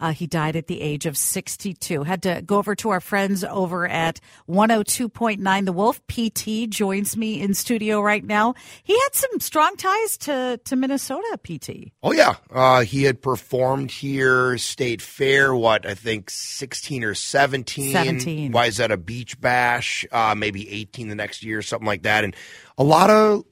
[0.00, 2.02] Uh, he died at the age of 62.
[2.02, 6.00] Had to go over to our friends over at 102.9 The Wolf.
[6.08, 8.54] PT joins me in studio right now.
[8.82, 11.92] He had some strong ties to, to Minnesota, PT.
[12.02, 15.54] Oh yeah, uh, he had performed here, State Fair.
[15.54, 17.92] What I think sixteen or seventeen.
[17.92, 18.52] 17.
[18.52, 20.04] Why is that a beach bash?
[20.10, 22.24] Uh, maybe eighteen the next year, something like that.
[22.24, 22.34] And
[22.76, 23.44] a lot of,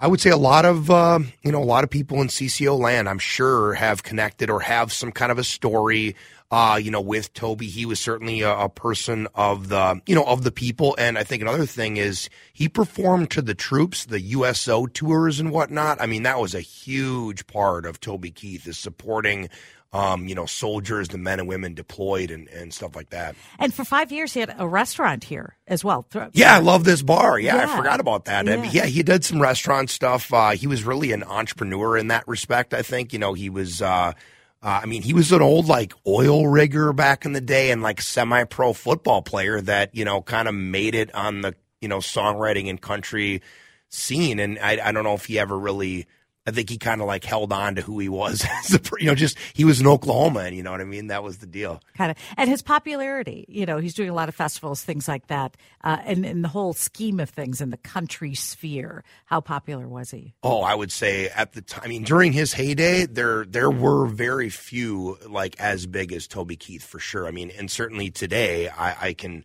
[0.00, 2.78] I would say, a lot of uh, you know, a lot of people in CCO
[2.78, 6.14] land, I'm sure, have connected or have some kind of a story.
[6.50, 10.24] Uh, you know, with Toby, he was certainly a, a person of the, you know,
[10.24, 10.96] of the people.
[10.98, 15.50] And I think another thing is he performed to the troops, the USO tours and
[15.50, 16.00] whatnot.
[16.00, 19.50] I mean, that was a huge part of Toby Keith is supporting,
[19.92, 23.34] um, you know, soldiers, the men and women deployed and, and stuff like that.
[23.58, 26.06] And for five years, he had a restaurant here as well.
[26.32, 27.38] Yeah, I love this bar.
[27.38, 27.72] Yeah, Yeah.
[27.72, 28.46] I forgot about that.
[28.48, 28.82] I mean, Yeah.
[28.82, 30.32] yeah, he did some restaurant stuff.
[30.32, 32.74] Uh, he was really an entrepreneur in that respect.
[32.74, 33.80] I think you know he was.
[33.80, 34.12] Uh,
[34.60, 37.80] uh, I mean, he was an old like oil rigger back in the day, and
[37.80, 41.98] like semi-pro football player that you know kind of made it on the you know
[41.98, 43.40] songwriting and country
[43.88, 44.38] scene.
[44.38, 46.06] And I, I don't know if he ever really.
[46.48, 48.44] I think he kind of like held on to who he was.
[48.64, 51.08] as a, you know, just he was in Oklahoma, and you know what I mean.
[51.08, 51.80] That was the deal.
[51.96, 55.26] kind of and his popularity you know he's doing a lot of festivals things like
[55.28, 59.86] that uh, and in the whole scheme of things in the country sphere how popular
[59.86, 61.82] was he Oh, I would say at the time.
[61.84, 66.56] I mean, during his heyday, there there were very few like as big as Toby
[66.56, 67.26] Keith for sure.
[67.26, 69.44] I mean, and certainly today, I, I can.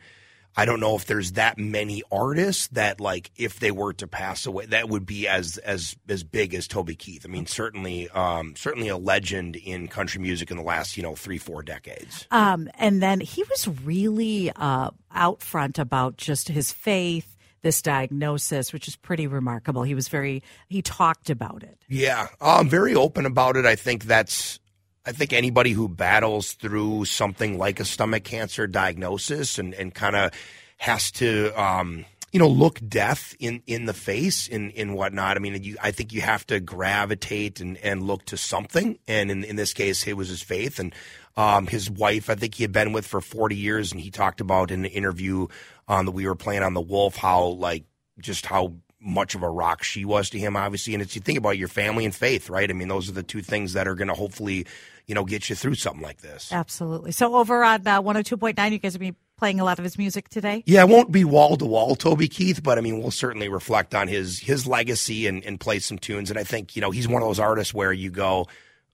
[0.56, 4.46] I don't know if there's that many artists that like if they were to pass
[4.46, 7.26] away, that would be as as as big as Toby Keith.
[7.26, 11.16] I mean, certainly, um, certainly a legend in country music in the last you know
[11.16, 12.28] three four decades.
[12.32, 17.30] um, and then he was really uh, out front about just his faith
[17.62, 22.68] this diagnosis which is pretty remarkable he was very he talked about it Yeah, I'm
[22.68, 23.66] very open about it.
[23.66, 24.60] I think that's.
[25.06, 30.16] I think anybody who battles through something like a stomach cancer diagnosis and, and kind
[30.16, 30.32] of
[30.78, 35.36] has to, um, you know, look death in, in the face and in whatnot.
[35.36, 38.98] I mean, you, I think you have to gravitate and, and look to something.
[39.06, 40.80] And in, in this case, it was his faith.
[40.80, 40.96] And
[41.36, 43.92] um, his wife, I think he had been with for 40 years.
[43.92, 45.48] And he talked about in an interview
[45.90, 47.84] um, that we were playing on The Wolf how, like,
[48.20, 50.94] just how much of a rock she was to him, obviously.
[50.94, 52.70] And it's you think about your family and faith, right?
[52.70, 54.66] I mean, those are the two things that are going to hopefully,
[55.08, 56.52] you know, get you through something like this.
[56.52, 59.98] absolutely so over on uh, 102.9 you guys will be playing a lot of his
[59.98, 63.12] music today Yeah, it won't be wall to wall Toby Keith, but I mean, we'll
[63.12, 66.30] certainly reflect on his his legacy and, and play some tunes.
[66.30, 68.48] And I think you know he's one of those artists where you go,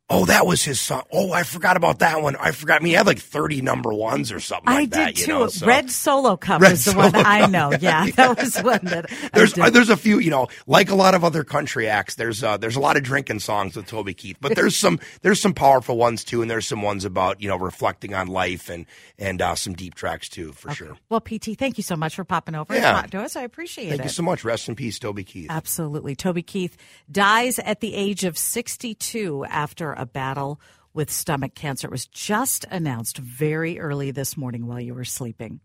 [0.10, 1.04] "Oh, that was his song.
[1.12, 2.36] Oh, I forgot about that one.
[2.36, 5.08] I forgot." I mean, he had like thirty number ones or something I like that.
[5.16, 5.32] did you too.
[5.34, 7.72] know, so- Red Solo Cup Red is the one Solo I know.
[7.80, 9.64] Yeah, that was one that There's did.
[9.64, 12.16] uh, there's a few, you know, like a lot of other country acts.
[12.16, 15.42] There's uh, there's a lot of drinking songs with Toby Keith, but there's some there's
[15.42, 18.86] some powerful ones too, and there's some ones about you know reflecting on life and
[19.18, 20.98] and uh, some deep tracks too, for sure.
[21.10, 22.94] Well, PT, thank you so much for popping over and Yeah.
[22.94, 23.36] talking to us.
[23.36, 23.98] I appreciate Thank it.
[23.98, 24.44] Thank you so much.
[24.44, 25.48] Rest in peace, Toby Keith.
[25.50, 26.16] Absolutely.
[26.16, 26.78] Toby Keith
[27.12, 30.60] dies at the age of 62 after a battle
[30.94, 31.88] with stomach cancer.
[31.88, 35.60] It was just announced very early this morning while you were sleeping.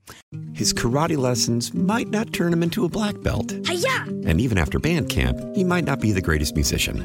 [0.52, 3.54] His karate lessons might not turn him into a black belt.
[3.66, 4.04] Hi-ya!
[4.28, 7.04] And even after band camp, he might not be the greatest musician.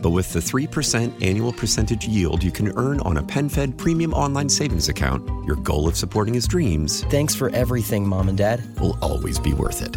[0.00, 4.48] But with the 3% annual percentage yield you can earn on a PenFed premium online
[4.48, 8.62] savings account, your goal of supporting his dreams Thanks for everything, Mom and Dad.
[8.80, 9.96] will always be worth it.